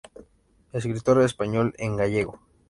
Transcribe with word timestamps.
Escritor 0.73 1.21
español 1.21 1.75
en 1.77 1.95
gallego. 1.95 2.39